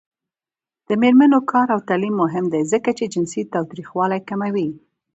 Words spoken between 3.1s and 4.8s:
جنسي تاوتریخوالی کموي.